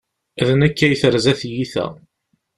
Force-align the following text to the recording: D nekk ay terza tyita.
D 0.47 0.49
nekk 0.61 0.79
ay 0.85 0.95
terza 1.01 1.33
tyita. 1.39 1.85